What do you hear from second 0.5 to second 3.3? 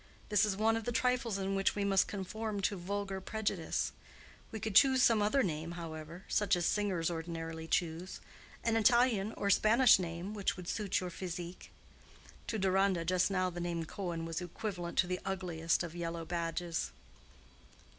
one of the trifles in which we must conform to vulgar